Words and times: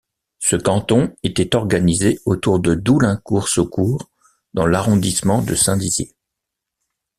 Ce 0.39 0.55
canton 0.55 1.15
était 1.21 1.55
organisé 1.55 2.19
autour 2.25 2.59
de 2.59 2.73
Doulaincourt-Saucourt 2.73 4.09
dans 4.55 4.65
l'arrondissement 4.65 5.43
de 5.43 5.53
Saint-Dizier. 5.53 6.15